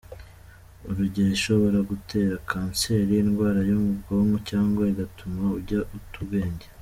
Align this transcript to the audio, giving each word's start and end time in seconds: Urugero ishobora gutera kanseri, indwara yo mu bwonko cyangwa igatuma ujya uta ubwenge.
Urugero 0.89 1.29
ishobora 1.37 1.79
gutera 1.89 2.33
kanseri, 2.49 3.11
indwara 3.23 3.59
yo 3.69 3.77
mu 3.83 3.91
bwonko 3.99 4.37
cyangwa 4.49 4.81
igatuma 4.93 5.41
ujya 5.57 5.79
uta 5.97 6.15
ubwenge. 6.23 6.65